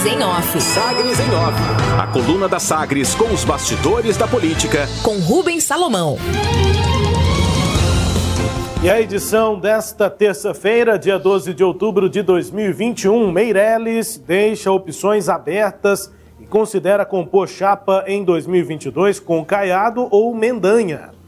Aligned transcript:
Sagres 0.00 0.06
em 0.06 0.22
Off. 0.22 0.60
Sagres 0.62 1.20
em 1.20 1.34
Off. 1.34 1.58
A 1.98 2.06
coluna 2.06 2.48
da 2.48 2.58
Sagres 2.58 3.14
com 3.14 3.34
os 3.34 3.44
bastidores 3.44 4.16
da 4.16 4.26
política. 4.26 4.88
Com 5.02 5.18
Rubens 5.18 5.64
Salomão. 5.64 6.16
E 8.82 8.88
a 8.88 8.98
edição 8.98 9.60
desta 9.60 10.08
terça-feira, 10.08 10.98
dia 10.98 11.18
12 11.18 11.52
de 11.52 11.62
outubro 11.62 12.08
de 12.08 12.22
2021, 12.22 13.30
Meirelles 13.30 14.16
deixa 14.16 14.72
opções 14.72 15.28
abertas 15.28 16.10
e 16.40 16.46
considera 16.46 17.04
compor 17.04 17.46
chapa 17.46 18.04
em 18.06 18.24
2022 18.24 19.20
com 19.20 19.44
Caiado 19.44 20.08
ou 20.10 20.34
Mendanha. 20.34 21.19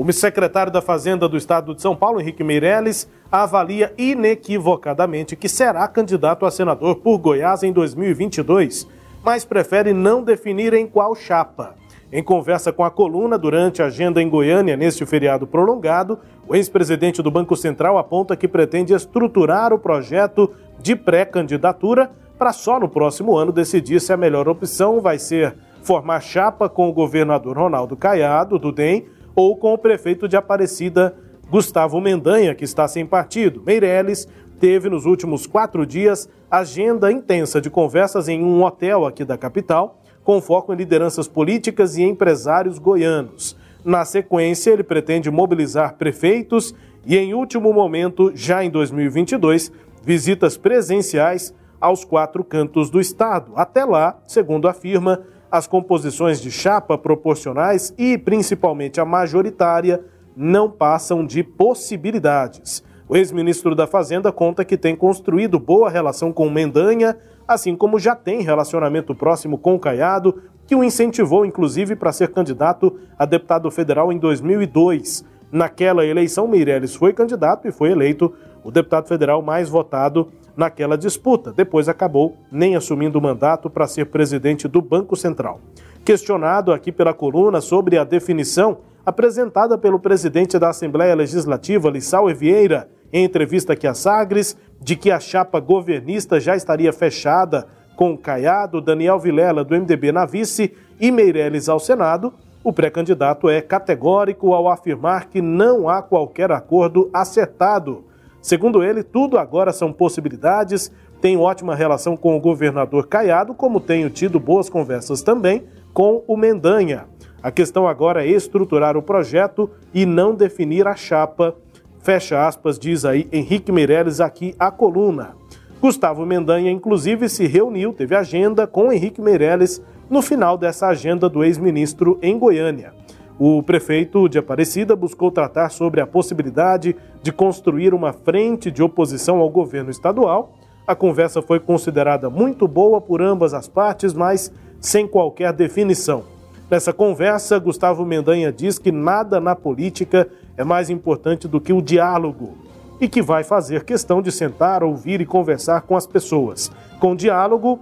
O 0.00 0.12
secretário 0.12 0.72
da 0.72 0.80
Fazenda 0.80 1.28
do 1.28 1.36
Estado 1.36 1.74
de 1.74 1.82
São 1.82 1.96
Paulo, 1.96 2.20
Henrique 2.20 2.44
Meirelles, 2.44 3.10
avalia 3.32 3.92
inequivocadamente 3.98 5.34
que 5.34 5.48
será 5.48 5.88
candidato 5.88 6.46
a 6.46 6.52
senador 6.52 6.94
por 7.00 7.18
Goiás 7.18 7.64
em 7.64 7.72
2022, 7.72 8.86
mas 9.24 9.44
prefere 9.44 9.92
não 9.92 10.22
definir 10.22 10.72
em 10.72 10.86
qual 10.86 11.16
chapa. 11.16 11.74
Em 12.12 12.22
conversa 12.22 12.72
com 12.72 12.84
a 12.84 12.92
coluna 12.92 13.36
durante 13.36 13.82
a 13.82 13.86
agenda 13.86 14.22
em 14.22 14.28
Goiânia 14.28 14.76
neste 14.76 15.04
feriado 15.04 15.48
prolongado, 15.48 16.20
o 16.46 16.54
ex-presidente 16.54 17.20
do 17.20 17.28
Banco 17.28 17.56
Central 17.56 17.98
aponta 17.98 18.36
que 18.36 18.46
pretende 18.46 18.94
estruturar 18.94 19.72
o 19.72 19.80
projeto 19.80 20.54
de 20.78 20.94
pré-candidatura 20.94 22.08
para 22.38 22.52
só 22.52 22.78
no 22.78 22.88
próximo 22.88 23.36
ano 23.36 23.50
decidir 23.50 24.00
se 24.00 24.12
a 24.12 24.16
melhor 24.16 24.48
opção 24.48 25.00
vai 25.00 25.18
ser 25.18 25.56
formar 25.82 26.20
chapa 26.20 26.68
com 26.68 26.88
o 26.88 26.92
governador 26.92 27.58
Ronaldo 27.58 27.96
Caiado, 27.96 28.60
do 28.60 28.70
DEM, 28.70 29.17
ou 29.38 29.56
com 29.56 29.72
o 29.72 29.78
prefeito 29.78 30.26
de 30.26 30.36
Aparecida, 30.36 31.14
Gustavo 31.48 32.00
Mendanha, 32.00 32.56
que 32.56 32.64
está 32.64 32.88
sem 32.88 33.06
partido. 33.06 33.62
Meirelles 33.64 34.26
teve 34.58 34.90
nos 34.90 35.06
últimos 35.06 35.46
quatro 35.46 35.86
dias 35.86 36.28
agenda 36.50 37.12
intensa 37.12 37.60
de 37.60 37.70
conversas 37.70 38.26
em 38.26 38.42
um 38.42 38.64
hotel 38.64 39.06
aqui 39.06 39.24
da 39.24 39.38
capital 39.38 40.02
com 40.24 40.40
foco 40.40 40.74
em 40.74 40.76
lideranças 40.76 41.28
políticas 41.28 41.96
e 41.96 42.02
empresários 42.02 42.80
goianos. 42.80 43.56
Na 43.84 44.04
sequência, 44.04 44.72
ele 44.72 44.82
pretende 44.82 45.30
mobilizar 45.30 45.94
prefeitos 45.94 46.74
e, 47.06 47.16
em 47.16 47.32
último 47.32 47.72
momento, 47.72 48.32
já 48.34 48.64
em 48.64 48.70
2022, 48.70 49.70
visitas 50.02 50.56
presenciais 50.56 51.54
aos 51.80 52.04
quatro 52.04 52.42
cantos 52.42 52.90
do 52.90 53.00
estado. 53.00 53.52
Até 53.54 53.84
lá, 53.84 54.18
segundo 54.26 54.66
afirma, 54.66 55.22
as 55.50 55.66
composições 55.66 56.40
de 56.40 56.50
chapa 56.50 56.98
proporcionais 56.98 57.94
e, 57.96 58.18
principalmente, 58.18 59.00
a 59.00 59.04
majoritária 59.04 60.04
não 60.36 60.70
passam 60.70 61.24
de 61.26 61.42
possibilidades. 61.42 62.82
O 63.08 63.16
ex-ministro 63.16 63.74
da 63.74 63.86
Fazenda 63.86 64.30
conta 64.30 64.64
que 64.64 64.76
tem 64.76 64.94
construído 64.94 65.58
boa 65.58 65.88
relação 65.88 66.30
com 66.30 66.50
Mendanha, 66.50 67.16
assim 67.46 67.74
como 67.74 67.98
já 67.98 68.14
tem 68.14 68.42
relacionamento 68.42 69.14
próximo 69.14 69.56
com 69.56 69.78
Caiado, 69.78 70.42
que 70.66 70.76
o 70.76 70.84
incentivou 70.84 71.46
inclusive 71.46 71.96
para 71.96 72.12
ser 72.12 72.28
candidato 72.28 72.98
a 73.18 73.24
deputado 73.24 73.70
federal 73.70 74.12
em 74.12 74.18
2002. 74.18 75.24
Naquela 75.50 76.04
eleição, 76.04 76.46
Meirelles 76.46 76.94
foi 76.94 77.14
candidato 77.14 77.66
e 77.66 77.72
foi 77.72 77.90
eleito 77.90 78.34
o 78.62 78.70
deputado 78.70 79.08
federal 79.08 79.40
mais 79.40 79.70
votado 79.70 80.28
naquela 80.58 80.98
disputa. 80.98 81.52
Depois 81.52 81.88
acabou 81.88 82.36
nem 82.50 82.74
assumindo 82.74 83.18
o 83.18 83.22
mandato 83.22 83.70
para 83.70 83.86
ser 83.86 84.06
presidente 84.06 84.66
do 84.66 84.82
Banco 84.82 85.16
Central. 85.16 85.60
Questionado 86.04 86.72
aqui 86.72 86.90
pela 86.90 87.14
coluna 87.14 87.60
sobre 87.60 87.96
a 87.96 88.04
definição 88.04 88.78
apresentada 89.06 89.78
pelo 89.78 89.98
presidente 89.98 90.58
da 90.58 90.70
Assembleia 90.70 91.14
Legislativa, 91.14 91.88
Lissau 91.88 92.26
Vieira, 92.34 92.90
em 93.12 93.24
entrevista 93.24 93.72
aqui 93.72 93.86
a 93.86 93.94
Sagres, 93.94 94.56
de 94.80 94.96
que 94.96 95.10
a 95.10 95.20
chapa 95.20 95.60
governista 95.60 96.38
já 96.38 96.54
estaria 96.54 96.92
fechada 96.92 97.66
com 97.96 98.18
Caiado, 98.18 98.80
Daniel 98.80 99.18
Vilela 99.18 99.64
do 99.64 99.74
MDB 99.74 100.12
na 100.12 100.26
vice 100.26 100.74
e 101.00 101.10
Meirelles 101.10 101.68
ao 101.68 101.80
Senado, 101.80 102.34
o 102.62 102.72
pré-candidato 102.72 103.48
é 103.48 103.62
categórico 103.62 104.52
ao 104.52 104.68
afirmar 104.68 105.28
que 105.28 105.40
não 105.40 105.88
há 105.88 106.02
qualquer 106.02 106.50
acordo 106.52 107.08
acertado. 107.14 108.04
Segundo 108.40 108.82
ele, 108.82 109.02
tudo 109.02 109.38
agora 109.38 109.72
são 109.72 109.92
possibilidades. 109.92 110.92
Tenho 111.20 111.40
ótima 111.40 111.74
relação 111.74 112.16
com 112.16 112.36
o 112.36 112.40
governador 112.40 113.06
Caiado, 113.06 113.54
como 113.54 113.80
tenho 113.80 114.08
tido 114.08 114.38
boas 114.38 114.70
conversas 114.70 115.22
também 115.22 115.64
com 115.92 116.22
o 116.26 116.36
Mendanha. 116.36 117.06
A 117.42 117.50
questão 117.50 117.86
agora 117.86 118.24
é 118.24 118.30
estruturar 118.30 118.96
o 118.96 119.02
projeto 119.02 119.70
e 119.92 120.04
não 120.04 120.34
definir 120.34 120.86
a 120.86 120.94
chapa 120.94 121.54
Fecha 122.00 122.46
aspas, 122.46 122.78
diz 122.78 123.04
aí 123.04 123.28
Henrique 123.32 123.72
Meirelles 123.72 124.20
aqui 124.20 124.54
a 124.58 124.70
coluna. 124.70 125.36
Gustavo 125.80 126.24
Mendanha, 126.24 126.70
inclusive, 126.70 127.28
se 127.28 127.46
reuniu, 127.46 127.92
teve 127.92 128.14
agenda 128.14 128.66
com 128.66 128.92
Henrique 128.92 129.20
Meirelles 129.20 129.82
no 130.08 130.22
final 130.22 130.56
dessa 130.56 130.86
agenda 130.86 131.28
do 131.28 131.44
ex-ministro 131.44 132.18
em 132.22 132.38
Goiânia. 132.38 132.92
O 133.38 133.62
prefeito 133.62 134.28
de 134.28 134.36
Aparecida 134.36 134.96
buscou 134.96 135.30
tratar 135.30 135.68
sobre 135.68 136.00
a 136.00 136.06
possibilidade 136.06 136.96
de 137.22 137.30
construir 137.30 137.94
uma 137.94 138.12
frente 138.12 138.68
de 138.68 138.82
oposição 138.82 139.38
ao 139.38 139.48
governo 139.48 139.90
estadual. 139.90 140.54
A 140.84 140.94
conversa 140.94 141.40
foi 141.40 141.60
considerada 141.60 142.28
muito 142.28 142.66
boa 142.66 143.00
por 143.00 143.22
ambas 143.22 143.54
as 143.54 143.68
partes, 143.68 144.12
mas 144.12 144.52
sem 144.80 145.06
qualquer 145.06 145.52
definição. 145.52 146.24
Nessa 146.68 146.92
conversa, 146.92 147.60
Gustavo 147.60 148.04
Mendanha 148.04 148.52
diz 148.52 148.76
que 148.76 148.90
nada 148.90 149.38
na 149.38 149.54
política 149.54 150.28
é 150.56 150.64
mais 150.64 150.90
importante 150.90 151.46
do 151.46 151.60
que 151.60 151.72
o 151.72 151.80
diálogo 151.80 152.58
e 153.00 153.08
que 153.08 153.22
vai 153.22 153.44
fazer 153.44 153.84
questão 153.84 154.20
de 154.20 154.32
sentar, 154.32 154.82
ouvir 154.82 155.20
e 155.20 155.26
conversar 155.26 155.82
com 155.82 155.96
as 155.96 156.08
pessoas. 156.08 156.72
Com 156.98 157.14
diálogo, 157.14 157.78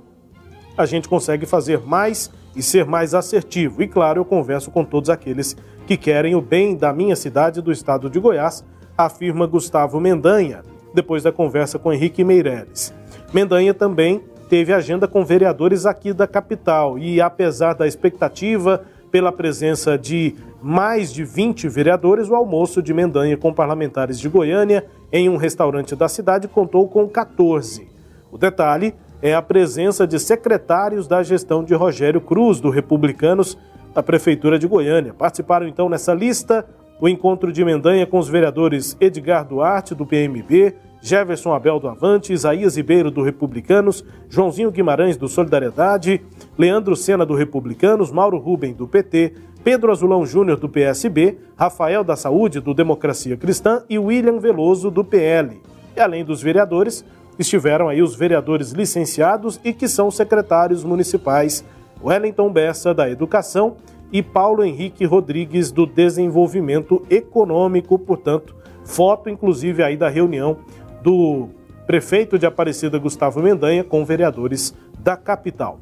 a 0.77 0.85
gente 0.85 1.09
consegue 1.09 1.47
fazer 1.47 1.81
mais 1.81 2.31
e 2.57 2.63
ser 2.63 2.87
mais 2.87 3.15
assertivo. 3.15 3.83
E 3.83 3.87
claro, 3.87 4.21
eu 4.21 4.25
converso 4.25 4.71
com 4.71 4.85
todos 4.85 5.11
aqueles 5.11 5.57
que 5.87 5.97
querem 5.97 6.35
o 6.35 6.41
bem 6.41 6.75
da 6.75 6.93
minha 6.93 7.15
cidade 7.15 7.61
do 7.61 7.71
estado 7.71 8.11
de 8.11 8.19
Goiás, 8.19 8.65
afirma 8.97 9.47
Gustavo 9.47 10.01
Mendanha, 10.01 10.63
depois 10.95 11.23
da 11.23 11.31
conversa 11.31 11.79
com 11.79 11.93
Henrique 11.93 12.25
Meirelles. 12.25 12.93
Mendanha 13.33 13.75
também 13.75 14.23
teve 14.49 14.73
agenda 14.73 15.07
com 15.07 15.25
vereadores 15.25 15.85
aqui 15.85 16.13
da 16.13 16.27
capital 16.27 16.99
e, 16.99 17.21
apesar 17.21 17.75
da 17.75 17.87
expectativa 17.87 18.83
pela 19.11 19.31
presença 19.31 19.99
de 19.99 20.35
mais 20.63 21.13
de 21.13 21.25
20 21.25 21.69
vereadores, 21.69 22.29
o 22.29 22.35
almoço 22.35 22.83
de 22.83 22.93
Mendanha 22.93 23.37
com 23.37 23.53
parlamentares 23.53 24.19
de 24.19 24.29
Goiânia 24.29 24.87
em 25.13 25.29
um 25.29 25.37
restaurante 25.37 25.95
da 25.95 26.09
cidade 26.09 26.49
contou 26.49 26.89
com 26.89 27.09
14. 27.09 27.87
O 28.33 28.39
detalhe 28.39 28.95
é 29.23 29.35
a 29.35 29.43
presença 29.43 30.07
de 30.07 30.19
secretários 30.19 31.07
da 31.07 31.23
gestão 31.23 31.65
de 31.65 31.75
Rogério 31.75 32.21
Cruz, 32.21 32.61
do 32.61 32.71
Republicanos, 32.71 33.57
da 33.95 34.03
Prefeitura 34.03 34.59
de 34.59 34.67
Goiânia. 34.67 35.15
Participaram 35.15 35.67
então 35.67 35.89
nessa 35.89 36.13
lista 36.13 36.67
o 37.01 37.09
encontro 37.09 37.53
de 37.53 37.65
Mendanha 37.65 38.07
com 38.07 38.19
os 38.19 38.29
vereadores 38.29 38.97
Edgar 39.01 39.47
Duarte, 39.47 39.95
do 39.95 40.07
PMB, 40.07 40.75
Jefferson 41.01 41.53
Abel 41.53 41.79
do 41.79 41.89
Avante, 41.89 42.33
Isaías 42.33 42.77
Ribeiro 42.77 43.11
do 43.11 43.23
Republicanos, 43.23 44.05
Joãozinho 44.29 44.71
Guimarães 44.71 45.17
do 45.17 45.29
Solidariedade, 45.29 46.23
Leandro 46.59 46.97
Sena 46.97 47.25
do 47.25 47.35
Republicanos, 47.35 48.11
Mauro 48.11 48.39
Rubem 48.39 48.73
do 48.73 48.89
PT, 48.89 49.35
Pedro 49.63 49.93
Azulão 49.93 50.25
Júnior 50.25 50.59
do 50.59 50.69
PSB, 50.69 51.39
Rafael 51.57 52.03
da 52.03 52.17
Saúde 52.17 52.61
do 52.61 52.73
Democracia 52.73 53.37
Cristã 53.37 53.83
e 53.89 53.99
William 53.99 54.39
Veloso 54.39 54.91
do 54.91 55.05
PL. 55.05 55.61
E 55.97 56.01
além 56.01 56.25
dos 56.25 56.43
vereadores, 56.43 57.05
estiveram 57.39 57.89
aí 57.89 58.03
os 58.03 58.15
vereadores 58.15 58.73
licenciados 58.73 59.61
e 59.65 59.73
que 59.73 59.89
são 59.89 60.11
secretários 60.11 60.85
municipais, 60.85 61.65
Wellington 62.03 62.51
Bessa 62.51 62.95
da 62.95 63.11
Educação 63.11 63.77
e 64.13 64.23
Paulo 64.23 64.65
Henrique 64.65 65.05
Rodrigues 65.05 65.71
do 65.71 65.87
Desenvolvimento 65.87 67.03
Econômico, 67.11 67.99
portanto, 67.99 68.55
foto 68.85 69.29
inclusive 69.29 69.83
aí 69.83 69.97
da 69.97 70.09
reunião 70.09 70.59
do 71.03 71.49
prefeito 71.87 72.39
de 72.39 72.47
Aparecida 72.47 72.99
Gustavo 72.99 73.41
Mendanha 73.41 73.85
com 73.85 74.05
vereadores 74.05 74.75
da 74.99 75.17
capital. 75.17 75.79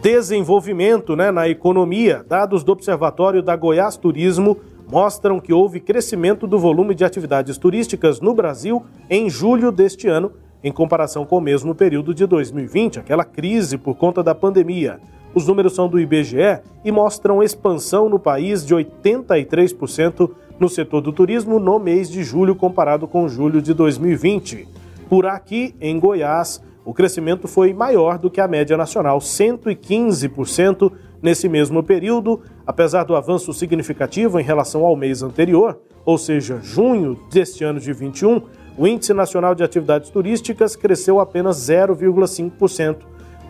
Desenvolvimento 0.00 1.14
né, 1.14 1.30
na 1.30 1.48
economia. 1.48 2.24
Dados 2.28 2.64
do 2.64 2.72
Observatório 2.72 3.42
da 3.42 3.54
Goiás 3.54 3.96
Turismo 3.96 4.56
mostram 4.92 5.40
que 5.40 5.54
houve 5.54 5.80
crescimento 5.80 6.46
do 6.46 6.58
volume 6.58 6.94
de 6.94 7.02
atividades 7.02 7.56
turísticas 7.56 8.20
no 8.20 8.34
Brasil 8.34 8.84
em 9.08 9.30
julho 9.30 9.72
deste 9.72 10.06
ano, 10.06 10.32
em 10.62 10.70
comparação 10.70 11.24
com 11.24 11.38
o 11.38 11.40
mesmo 11.40 11.74
período 11.74 12.14
de 12.14 12.26
2020, 12.26 13.00
aquela 13.00 13.24
crise 13.24 13.78
por 13.78 13.96
conta 13.96 14.22
da 14.22 14.34
pandemia. 14.34 15.00
Os 15.34 15.46
números 15.46 15.74
são 15.74 15.88
do 15.88 15.98
IBGE 15.98 16.60
e 16.84 16.92
mostram 16.92 17.42
expansão 17.42 18.06
no 18.06 18.18
país 18.18 18.66
de 18.66 18.74
83% 18.74 20.30
no 20.60 20.68
setor 20.68 21.00
do 21.00 21.10
turismo 21.10 21.58
no 21.58 21.78
mês 21.78 22.10
de 22.10 22.22
julho 22.22 22.54
comparado 22.54 23.08
com 23.08 23.26
julho 23.26 23.62
de 23.62 23.72
2020. 23.72 24.68
Por 25.08 25.24
aqui, 25.24 25.74
em 25.80 25.98
Goiás, 25.98 26.62
o 26.84 26.92
crescimento 26.92 27.48
foi 27.48 27.72
maior 27.72 28.18
do 28.18 28.30
que 28.30 28.42
a 28.42 28.46
média 28.46 28.76
nacional, 28.76 29.20
115% 29.20 30.92
nesse 31.22 31.48
mesmo 31.48 31.82
período, 31.82 32.40
apesar 32.66 33.04
do 33.04 33.14
avanço 33.14 33.52
significativo 33.52 34.40
em 34.40 34.42
relação 34.42 34.84
ao 34.84 34.96
mês 34.96 35.22
anterior, 35.22 35.78
ou 36.04 36.18
seja, 36.18 36.58
junho 36.60 37.16
deste 37.30 37.62
ano 37.62 37.78
de 37.78 37.92
21, 37.92 38.42
o 38.76 38.86
Índice 38.86 39.14
Nacional 39.14 39.54
de 39.54 39.62
Atividades 39.62 40.10
Turísticas 40.10 40.74
cresceu 40.74 41.20
apenas 41.20 41.56
0,5%, 41.58 42.96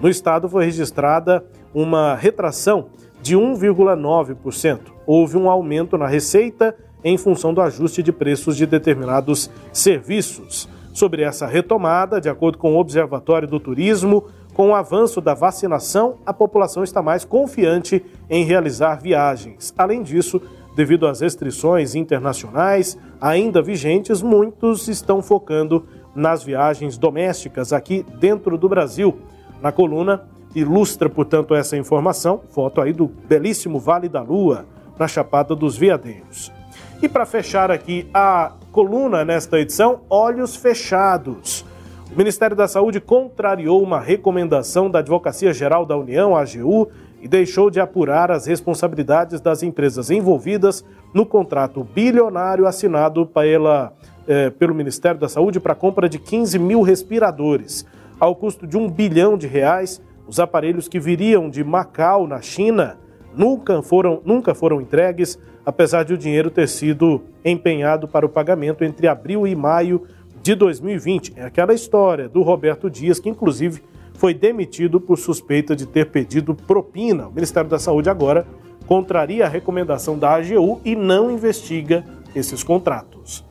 No 0.00 0.08
estado 0.08 0.48
foi 0.48 0.64
registrada 0.64 1.44
uma 1.72 2.14
retração 2.14 2.88
de 3.22 3.36
1,9%. 3.36 4.80
Houve 5.06 5.36
um 5.36 5.48
aumento 5.48 5.96
na 5.96 6.06
receita 6.06 6.76
em 7.04 7.16
função 7.16 7.54
do 7.54 7.60
ajuste 7.60 8.02
de 8.02 8.12
preços 8.12 8.56
de 8.56 8.66
determinados 8.66 9.50
serviços. 9.72 10.68
Sobre 10.92 11.22
essa 11.22 11.46
retomada, 11.46 12.20
de 12.20 12.28
acordo 12.28 12.58
com 12.58 12.74
o 12.74 12.78
Observatório 12.78 13.48
do 13.48 13.58
Turismo, 13.58 14.26
com 14.54 14.68
o 14.68 14.74
avanço 14.74 15.20
da 15.20 15.34
vacinação, 15.34 16.16
a 16.26 16.32
população 16.32 16.84
está 16.84 17.02
mais 17.02 17.24
confiante 17.24 18.04
em 18.28 18.44
realizar 18.44 18.96
viagens. 18.96 19.72
Além 19.76 20.02
disso, 20.02 20.40
devido 20.76 21.06
às 21.06 21.20
restrições 21.20 21.94
internacionais 21.94 22.98
ainda 23.20 23.62
vigentes, 23.62 24.20
muitos 24.20 24.88
estão 24.88 25.22
focando 25.22 25.86
nas 26.14 26.42
viagens 26.42 26.98
domésticas 26.98 27.72
aqui 27.72 28.04
dentro 28.18 28.58
do 28.58 28.68
Brasil. 28.68 29.18
Na 29.60 29.72
coluna 29.72 30.28
ilustra, 30.54 31.08
portanto, 31.08 31.54
essa 31.54 31.76
informação, 31.76 32.42
foto 32.50 32.80
aí 32.80 32.92
do 32.92 33.06
belíssimo 33.06 33.78
Vale 33.78 34.08
da 34.08 34.22
Lua, 34.22 34.66
na 34.98 35.08
Chapada 35.08 35.56
dos 35.56 35.76
Veadeiros. 35.76 36.52
E 37.00 37.08
para 37.08 37.24
fechar 37.26 37.70
aqui 37.70 38.08
a 38.12 38.52
coluna 38.70 39.24
nesta 39.24 39.58
edição, 39.58 40.02
olhos 40.08 40.54
fechados. 40.54 41.64
O 42.12 42.18
Ministério 42.18 42.54
da 42.54 42.68
Saúde 42.68 43.00
contrariou 43.00 43.82
uma 43.82 43.98
recomendação 43.98 44.90
da 44.90 44.98
Advocacia 44.98 45.50
Geral 45.50 45.86
da 45.86 45.96
União, 45.96 46.36
AGU, 46.36 46.90
e 47.22 47.26
deixou 47.26 47.70
de 47.70 47.80
apurar 47.80 48.30
as 48.30 48.44
responsabilidades 48.44 49.40
das 49.40 49.62
empresas 49.62 50.10
envolvidas 50.10 50.84
no 51.14 51.24
contrato 51.24 51.82
bilionário 51.82 52.66
assinado 52.66 53.24
pela, 53.24 53.94
eh, 54.28 54.50
pelo 54.50 54.74
Ministério 54.74 55.18
da 55.18 55.26
Saúde 55.26 55.58
para 55.58 55.72
a 55.72 55.76
compra 55.76 56.06
de 56.06 56.18
15 56.18 56.58
mil 56.58 56.82
respiradores. 56.82 57.86
Ao 58.20 58.36
custo 58.36 58.66
de 58.66 58.76
um 58.76 58.90
bilhão 58.90 59.38
de 59.38 59.46
reais, 59.46 60.02
os 60.28 60.38
aparelhos 60.38 60.88
que 60.88 61.00
viriam 61.00 61.48
de 61.48 61.64
Macau, 61.64 62.26
na 62.26 62.42
China, 62.42 62.98
nunca 63.34 63.80
foram, 63.80 64.20
nunca 64.22 64.54
foram 64.54 64.82
entregues, 64.82 65.38
apesar 65.64 66.02
de 66.02 66.12
o 66.12 66.18
dinheiro 66.18 66.50
ter 66.50 66.68
sido 66.68 67.22
empenhado 67.42 68.06
para 68.06 68.26
o 68.26 68.28
pagamento 68.28 68.84
entre 68.84 69.08
abril 69.08 69.46
e 69.46 69.54
maio 69.54 70.02
de 70.42 70.54
2020. 70.54 71.34
É 71.36 71.44
aquela 71.44 71.72
história 71.72 72.28
do 72.28 72.42
Roberto 72.42 72.90
Dias, 72.90 73.18
que 73.18 73.28
inclusive 73.28 73.82
foi 74.14 74.34
demitido 74.34 75.00
por 75.00 75.18
suspeita 75.18 75.74
de 75.74 75.86
ter 75.86 76.10
pedido 76.10 76.54
propina. 76.54 77.28
O 77.28 77.32
Ministério 77.32 77.70
da 77.70 77.78
Saúde 77.78 78.10
agora 78.10 78.46
contraria 78.86 79.46
a 79.46 79.48
recomendação 79.48 80.18
da 80.18 80.34
AGU 80.34 80.80
e 80.84 80.94
não 80.94 81.30
investiga 81.30 82.04
esses 82.34 82.62
contratos. 82.62 83.44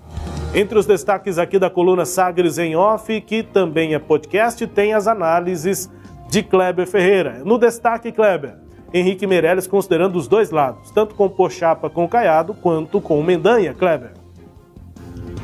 Entre 0.53 0.77
os 0.77 0.85
destaques 0.85 1.37
aqui 1.37 1.57
da 1.57 1.69
coluna 1.69 2.05
Sagres 2.05 2.57
em 2.57 2.75
Off, 2.75 3.21
que 3.21 3.41
também 3.41 3.93
é 3.93 3.99
podcast, 3.99 4.67
tem 4.67 4.93
as 4.93 5.07
análises 5.07 5.89
de 6.29 6.43
Kleber 6.43 6.85
Ferreira. 6.85 7.41
No 7.45 7.57
destaque, 7.57 8.11
Kleber, 8.11 8.57
Henrique 8.93 9.25
Meirelles 9.25 9.67
considerando 9.67 10.17
os 10.17 10.27
dois 10.27 10.51
lados, 10.51 10.91
tanto 10.91 11.15
com 11.15 11.29
Pochapa 11.29 11.89
com 11.89 12.07
Caiado 12.07 12.53
quanto 12.53 12.99
com 12.99 13.23
Mendanha, 13.23 13.73
Kleber. 13.73 14.20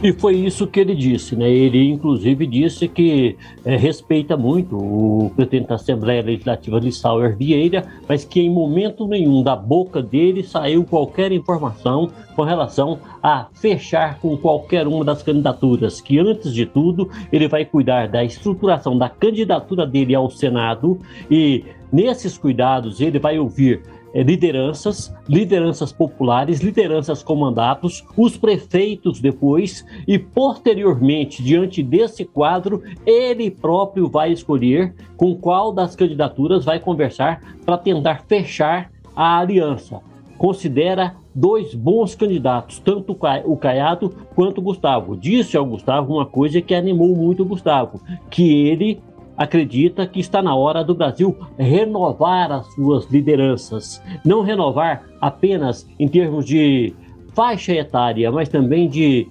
E 0.03 0.13
foi 0.13 0.35
isso 0.35 0.67
que 0.67 0.79
ele 0.79 0.93
disse, 0.93 1.35
né? 1.35 1.49
Ele, 1.49 1.89
inclusive, 1.89 2.45
disse 2.45 2.87
que 2.87 3.35
é, 3.65 3.75
respeita 3.75 4.37
muito 4.37 4.77
o 4.77 5.31
presidente 5.35 5.69
da 5.69 5.75
Assembleia 5.75 6.21
Legislativa 6.21 6.79
de 6.79 6.91
Sauer 6.91 7.35
Vieira, 7.35 7.83
mas 8.07 8.23
que 8.23 8.39
em 8.39 8.49
momento 8.49 9.07
nenhum 9.07 9.41
da 9.41 9.55
boca 9.55 9.99
dele 9.99 10.43
saiu 10.43 10.83
qualquer 10.83 11.31
informação 11.31 12.11
com 12.35 12.43
relação 12.43 12.99
a 13.23 13.47
fechar 13.55 14.19
com 14.19 14.37
qualquer 14.37 14.87
uma 14.87 15.03
das 15.03 15.23
candidaturas, 15.23 15.99
que 15.99 16.19
antes 16.19 16.53
de 16.53 16.67
tudo 16.67 17.09
ele 17.31 17.47
vai 17.47 17.65
cuidar 17.65 18.07
da 18.07 18.23
estruturação 18.23 18.95
da 18.95 19.09
candidatura 19.09 19.83
dele 19.83 20.13
ao 20.13 20.29
Senado 20.29 20.99
e 21.29 21.65
nesses 21.91 22.37
cuidados 22.37 23.01
ele 23.01 23.17
vai 23.17 23.39
ouvir 23.39 23.81
lideranças, 24.23 25.13
lideranças 25.27 25.91
populares, 25.91 26.59
lideranças 26.59 27.21
com 27.21 27.35
mandatos, 27.35 28.03
os 28.15 28.37
prefeitos 28.37 29.19
depois 29.19 29.85
e 30.07 30.17
posteriormente, 30.17 31.43
diante 31.43 31.83
desse 31.83 32.25
quadro, 32.25 32.81
ele 33.05 33.51
próprio 33.51 34.07
vai 34.07 34.31
escolher 34.31 34.93
com 35.15 35.35
qual 35.35 35.71
das 35.71 35.95
candidaturas 35.95 36.65
vai 36.65 36.79
conversar 36.79 37.41
para 37.65 37.77
tentar 37.77 38.23
fechar 38.27 38.91
a 39.15 39.39
aliança. 39.39 40.01
Considera 40.37 41.15
dois 41.33 41.73
bons 41.73 42.15
candidatos, 42.15 42.79
tanto 42.79 43.17
o 43.45 43.57
Caiado 43.57 44.09
quanto 44.35 44.59
o 44.59 44.61
Gustavo. 44.63 45.15
Disse 45.15 45.57
ao 45.57 45.65
Gustavo 45.65 46.13
uma 46.13 46.25
coisa 46.25 46.61
que 46.61 46.73
animou 46.73 47.15
muito 47.15 47.43
o 47.43 47.45
Gustavo, 47.45 48.01
que 48.29 48.67
ele 48.67 49.01
acredita 49.37 50.07
que 50.07 50.19
está 50.19 50.41
na 50.41 50.55
hora 50.55 50.83
do 50.83 50.95
Brasil 50.95 51.37
renovar 51.57 52.51
as 52.51 52.65
suas 52.73 53.05
lideranças. 53.05 54.01
Não 54.25 54.41
renovar 54.41 55.03
apenas 55.21 55.87
em 55.99 56.07
termos 56.07 56.45
de 56.45 56.93
faixa 57.33 57.73
etária, 57.73 58.31
mas 58.31 58.49
também 58.49 58.89
de 58.89 59.27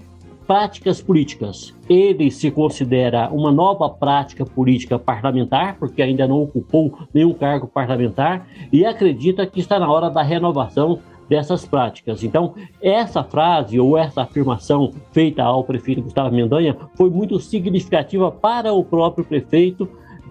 práticas 0.46 1.02
políticas. 1.02 1.74
Ele 1.88 2.30
se 2.30 2.50
considera 2.52 3.28
uma 3.30 3.50
nova 3.50 3.90
prática 3.90 4.44
política 4.44 4.98
parlamentar, 4.98 5.76
porque 5.76 6.00
ainda 6.00 6.26
não 6.26 6.42
ocupou 6.42 6.96
nenhum 7.12 7.34
cargo 7.34 7.66
parlamentar, 7.66 8.46
e 8.72 8.86
acredita 8.86 9.44
que 9.44 9.58
está 9.58 9.78
na 9.78 9.90
hora 9.90 10.08
da 10.08 10.22
renovação 10.22 11.00
dessas 11.28 11.64
práticas. 11.64 12.22
Então, 12.22 12.54
essa 12.80 13.22
frase 13.22 13.78
ou 13.78 13.96
essa 13.96 14.22
afirmação 14.22 14.92
feita 15.12 15.42
ao 15.42 15.64
prefeito 15.64 16.02
Gustavo 16.02 16.34
Mendanha 16.34 16.76
foi 16.94 17.10
muito 17.10 17.38
significativa 17.40 18.30
para 18.30 18.72
o 18.72 18.84
próprio 18.84 19.24
prefeito, 19.24 19.88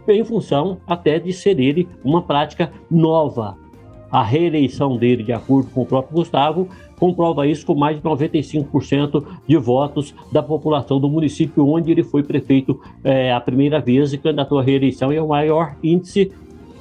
em 0.07 0.23
função 0.23 0.77
até 0.85 1.19
de 1.19 1.33
ser 1.33 1.59
ele 1.59 1.87
uma 2.03 2.21
prática 2.21 2.71
nova. 2.89 3.57
A 4.11 4.23
reeleição 4.23 4.95
dele, 4.95 5.23
de 5.23 5.33
acordo 5.33 5.69
com 5.71 5.81
o 5.81 5.85
próprio 5.85 6.15
Gustavo, 6.15 6.69
comprova 6.97 7.47
isso 7.47 7.65
com 7.65 7.75
mais 7.75 7.97
de 7.97 8.03
95% 8.03 9.25
de 9.47 9.57
votos 9.57 10.13
da 10.31 10.41
população 10.41 10.99
do 10.99 11.09
município 11.09 11.67
onde 11.67 11.91
ele 11.91 12.03
foi 12.03 12.23
prefeito 12.23 12.79
é, 13.03 13.33
a 13.33 13.41
primeira 13.41 13.79
vez 13.79 14.13
e 14.13 14.17
candidatou 14.17 14.59
à 14.59 14.63
reeleição 14.63 15.11
e 15.11 15.17
é 15.17 15.21
o 15.21 15.27
maior 15.27 15.75
índice 15.83 16.31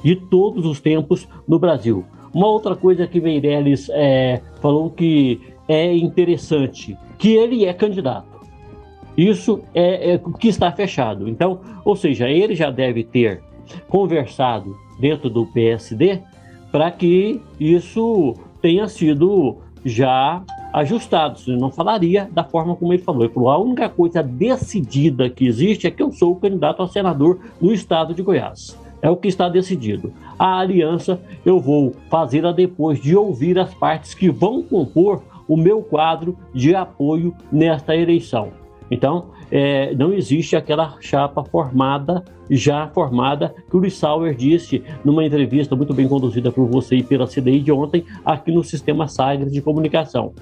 de 0.03 0.15
todos 0.15 0.65
os 0.65 0.79
tempos 0.79 1.27
no 1.47 1.57
Brasil. 1.57 2.05
Uma 2.35 2.47
outra 2.47 2.75
coisa 2.75 3.07
que 3.07 3.21
Meirelles 3.21 3.89
é, 3.93 4.41
falou 4.61 4.89
que 4.89 5.39
é 5.69 5.95
interessante, 5.95 6.97
que 7.17 7.29
ele 7.29 7.63
é 7.63 7.73
candidato. 7.73 8.27
Isso 9.15 9.61
é, 9.73 10.11
é 10.11 10.21
que 10.37 10.49
está 10.49 10.69
fechado. 10.69 11.29
Então, 11.29 11.61
ou 11.85 11.95
seja, 11.95 12.29
ele 12.29 12.53
já 12.53 12.69
deve 12.69 13.05
ter 13.05 13.41
conversado 13.87 14.75
dentro 14.99 15.29
do 15.29 15.45
PSD 15.45 16.19
para 16.73 16.91
que 16.91 17.39
isso 17.57 18.35
tenha 18.61 18.89
sido 18.89 19.55
já 19.85 20.43
ajustado. 20.73 21.39
Ele 21.47 21.55
não 21.55 21.71
falaria 21.71 22.27
da 22.33 22.43
forma 22.43 22.75
como 22.75 22.91
ele 22.91 23.01
falou. 23.01 23.23
Ele 23.23 23.33
falou: 23.33 23.49
a 23.49 23.57
única 23.57 23.87
coisa 23.87 24.21
decidida 24.21 25.29
que 25.29 25.47
existe 25.47 25.87
é 25.87 25.91
que 25.91 26.03
eu 26.03 26.11
sou 26.11 26.33
o 26.33 26.35
candidato 26.35 26.83
a 26.83 26.87
senador 26.89 27.39
no 27.61 27.71
estado 27.71 28.13
de 28.13 28.21
Goiás. 28.21 28.77
É 29.05 29.09
o 29.11 29.15
que 29.15 29.27
está 29.27 29.47
decidido. 29.47 30.11
A 30.37 30.57
aliança 30.57 31.21
eu 31.45 31.59
vou 31.59 31.93
fazê-la 32.09 32.51
depois 32.51 32.99
de 32.99 33.15
ouvir 33.15 33.59
as 33.59 33.71
partes 33.71 34.15
que 34.15 34.31
vão 34.31 34.63
compor 34.63 35.21
o 35.47 35.55
meu 35.55 35.83
quadro 35.83 36.35
de 36.51 36.73
apoio 36.73 37.31
nesta 37.51 37.95
eleição. 37.95 38.49
Então, 38.89 39.27
é, 39.51 39.93
não 39.93 40.11
existe 40.11 40.55
aquela 40.55 40.97
chapa 41.01 41.43
formada, 41.43 42.25
já 42.49 42.87
formada, 42.87 43.53
que 43.69 43.77
o 43.77 43.79
Luiz 43.79 43.93
Sauer 43.93 44.33
disse 44.33 44.81
numa 45.03 45.23
entrevista 45.23 45.75
muito 45.75 45.93
bem 45.93 46.07
conduzida 46.07 46.51
por 46.51 46.65
você 46.65 46.95
e 46.95 47.03
pela 47.03 47.27
CDI 47.27 47.59
de 47.59 47.71
ontem, 47.71 48.03
aqui 48.25 48.51
no 48.51 48.63
Sistema 48.63 49.07
Sagres 49.07 49.53
de 49.53 49.61
Comunicação. 49.61 50.33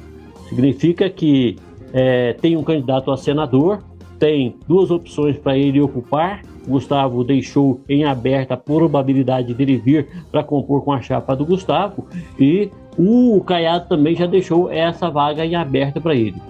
Significa 0.47 1.09
que 1.09 1.57
é, 1.91 2.31
tem 2.31 2.55
um 2.55 2.63
candidato 2.63 3.11
a 3.11 3.17
senador, 3.17 3.83
tem 4.17 4.55
duas 4.65 4.89
opções 4.89 5.37
para 5.37 5.57
ele 5.57 5.81
ocupar. 5.81 6.43
Gustavo 6.67 7.23
deixou 7.23 7.81
em 7.87 8.05
aberta 8.05 8.53
a 8.53 8.57
probabilidade 8.57 9.53
dele 9.53 9.77
vir 9.77 10.07
para 10.31 10.43
compor 10.43 10.83
com 10.83 10.91
a 10.91 11.01
chapa 11.01 11.35
do 11.35 11.45
Gustavo 11.45 12.05
e 12.39 12.69
o 12.97 13.41
Caiado 13.41 13.87
também 13.87 14.15
já 14.15 14.25
deixou 14.25 14.71
essa 14.71 15.09
vaga 15.09 15.45
em 15.45 15.55
aberta 15.55 15.99
para 15.99 16.15
ele. 16.15 16.41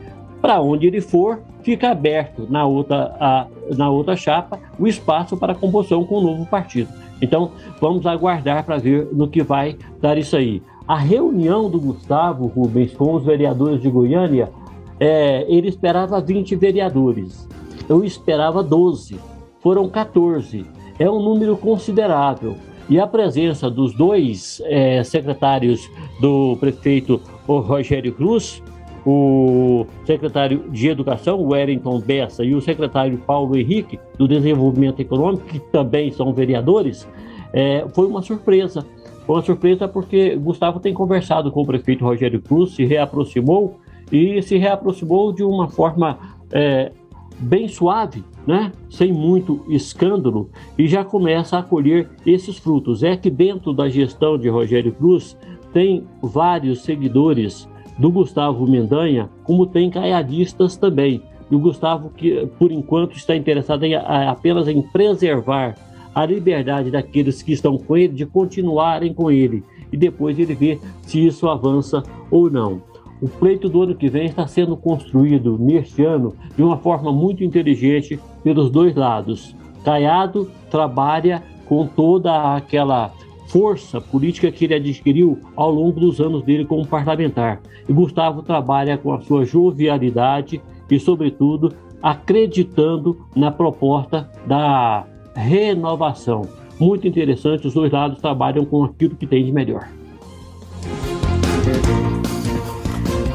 Para 0.41 0.61
onde 0.61 0.87
ele 0.87 0.99
for, 0.99 1.41
fica 1.61 1.91
aberto 1.91 2.45
na 2.49 2.65
outra, 2.65 3.15
a, 3.19 3.47
na 3.77 3.89
outra 3.89 4.15
chapa 4.15 4.59
o 4.77 4.87
espaço 4.87 5.37
para 5.37 5.55
composição 5.55 6.03
com 6.03 6.15
o 6.15 6.21
novo 6.21 6.45
partido. 6.45 6.89
Então, 7.21 7.51
vamos 7.79 8.05
aguardar 8.05 8.65
para 8.65 8.77
ver 8.77 9.07
no 9.13 9.29
que 9.29 9.41
vai 9.41 9.77
dar 10.01 10.17
isso 10.17 10.35
aí. 10.35 10.61
A 10.85 10.97
reunião 10.97 11.69
do 11.69 11.79
Gustavo 11.79 12.47
Rubens 12.47 12.93
com 12.93 13.13
os 13.13 13.23
vereadores 13.23 13.81
de 13.81 13.89
Goiânia, 13.89 14.51
é, 14.99 15.45
ele 15.47 15.69
esperava 15.69 16.19
20 16.19 16.55
vereadores. 16.57 17.47
Eu 17.87 18.03
esperava 18.03 18.61
12. 18.61 19.17
Foram 19.63 19.89
14. 19.89 20.65
É 20.99 21.09
um 21.09 21.19
número 21.19 21.57
considerável. 21.57 22.55
E 22.89 22.99
a 22.99 23.07
presença 23.07 23.71
dos 23.71 23.95
dois 23.95 24.61
é, 24.65 25.01
secretários 25.03 25.89
do 26.19 26.57
prefeito 26.59 27.19
Rogério 27.47 28.13
Cruz 28.13 28.61
o 29.05 29.85
secretário 30.05 30.69
de 30.69 30.87
Educação, 30.87 31.41
Wellington 31.41 31.99
Bessa, 31.99 32.43
e 32.43 32.55
o 32.55 32.61
secretário 32.61 33.17
Paulo 33.17 33.55
Henrique, 33.57 33.99
do 34.17 34.27
Desenvolvimento 34.27 34.99
Econômico, 35.01 35.45
que 35.45 35.59
também 35.59 36.11
são 36.11 36.33
vereadores, 36.33 37.07
é, 37.51 37.85
foi 37.93 38.07
uma 38.07 38.21
surpresa. 38.21 38.85
Foi 39.25 39.35
uma 39.35 39.41
surpresa 39.41 39.87
porque 39.87 40.35
Gustavo 40.35 40.79
tem 40.79 40.93
conversado 40.93 41.51
com 41.51 41.61
o 41.61 41.65
prefeito 41.65 42.03
Rogério 42.03 42.41
Cruz, 42.41 42.75
se 42.75 42.85
reaproximou 42.85 43.79
e 44.11 44.41
se 44.41 44.57
reaproximou 44.57 45.31
de 45.33 45.43
uma 45.43 45.69
forma 45.69 46.17
é, 46.51 46.91
bem 47.39 47.67
suave, 47.67 48.23
né? 48.45 48.71
sem 48.89 49.11
muito 49.11 49.63
escândalo, 49.69 50.49
e 50.77 50.87
já 50.87 51.03
começa 51.03 51.57
a 51.57 51.63
colher 51.63 52.09
esses 52.25 52.57
frutos. 52.57 53.03
É 53.03 53.15
que 53.15 53.29
dentro 53.29 53.73
da 53.73 53.89
gestão 53.89 54.37
de 54.37 54.49
Rogério 54.49 54.91
Cruz 54.91 55.37
tem 55.71 56.03
vários 56.21 56.83
seguidores 56.83 57.67
do 57.97 58.11
Gustavo 58.11 58.67
Mendanha, 58.67 59.29
como 59.43 59.65
tem 59.65 59.89
caiadistas 59.89 60.75
também. 60.75 61.21
E 61.49 61.55
o 61.55 61.59
Gustavo, 61.59 62.09
que 62.09 62.47
por 62.57 62.71
enquanto 62.71 63.15
está 63.15 63.35
interessado 63.35 63.83
em, 63.83 63.95
apenas 63.95 64.67
em 64.67 64.81
preservar 64.81 65.75
a 66.13 66.25
liberdade 66.25 66.91
daqueles 66.91 67.41
que 67.41 67.53
estão 67.53 67.77
com 67.77 67.97
ele 67.97 68.13
de 68.13 68.25
continuarem 68.25 69.13
com 69.13 69.31
ele 69.31 69.63
e 69.91 69.97
depois 69.97 70.37
ele 70.39 70.55
vê 70.55 70.79
se 71.03 71.25
isso 71.25 71.47
avança 71.47 72.03
ou 72.31 72.49
não. 72.49 72.81
O 73.23 73.29
pleito 73.29 73.69
do 73.69 73.83
ano 73.83 73.95
que 73.95 74.09
vem 74.09 74.25
está 74.25 74.45
sendo 74.45 74.75
construído 74.75 75.57
neste 75.57 76.03
ano 76.03 76.35
de 76.57 76.61
uma 76.61 76.75
forma 76.75 77.09
muito 77.09 77.41
inteligente 77.41 78.19
pelos 78.43 78.69
dois 78.69 78.93
lados. 78.93 79.55
Caiado 79.85 80.51
trabalha 80.69 81.41
com 81.65 81.87
toda 81.87 82.53
aquela 82.53 83.13
força 83.47 84.01
política 84.01 84.51
que 84.51 84.65
ele 84.65 84.73
adquiriu 84.73 85.39
ao 85.55 85.71
longo 85.71 86.01
dos 86.01 86.19
anos 86.19 86.43
dele 86.43 86.65
como 86.65 86.85
parlamentar. 86.85 87.61
E 87.87 87.93
Gustavo 87.93 88.43
trabalha 88.43 88.97
com 88.97 89.13
a 89.13 89.21
sua 89.21 89.45
jovialidade 89.45 90.61
e, 90.91 90.99
sobretudo, 90.99 91.71
acreditando 92.01 93.25
na 93.33 93.49
proposta 93.49 94.29
da 94.45 95.07
renovação. 95.33 96.41
Muito 96.77 97.07
interessante, 97.07 97.67
os 97.67 97.73
dois 97.73 97.89
lados 97.89 98.19
trabalham 98.19 98.65
com 98.65 98.83
aquilo 98.83 99.15
que 99.15 99.25
tem 99.25 99.45
de 99.45 99.51
melhor. 99.53 99.87